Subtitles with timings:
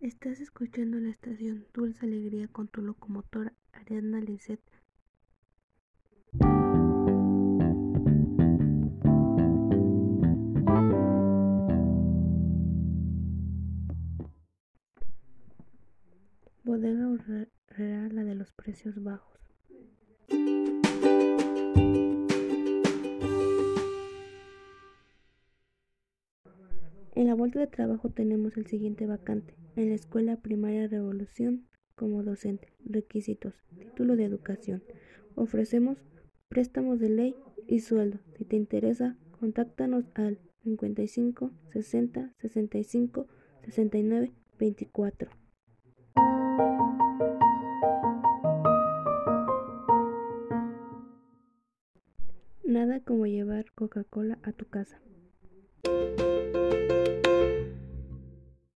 [0.00, 4.60] Estás escuchando la estación Dulce Alegría con tu locomotora Ariadna Lisset.
[16.64, 17.08] Bodega
[17.68, 19.49] Herrera, la de los precios bajos.
[27.14, 29.54] En la vuelta de trabajo tenemos el siguiente vacante.
[29.76, 32.68] En la Escuela Primaria Revolución como docente.
[32.84, 33.54] Requisitos.
[33.78, 34.82] Título de educación.
[35.34, 35.98] Ofrecemos
[36.48, 37.34] préstamos de ley
[37.66, 38.18] y sueldo.
[38.36, 43.26] Si te interesa, contáctanos al 55 60 65
[43.64, 45.30] 69 24.
[52.64, 55.00] Nada como llevar Coca-Cola a tu casa.